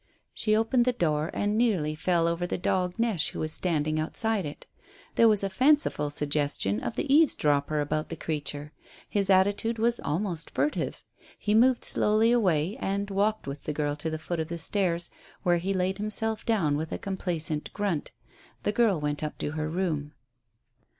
[0.33, 4.47] She opened the door and nearly fell against the dog Neche, who was standing outside
[4.47, 4.65] it.
[5.13, 8.73] There was a fanciful suggestion of the eavesdropper about the creature;
[9.07, 11.03] his attitude was almost furtive.
[11.37, 15.11] He moved slowly away, and walked with the girl to the foot of the stairs,
[15.43, 18.09] where he laid himself down with a complacent grunt.
[18.63, 20.13] The girl went up to her room.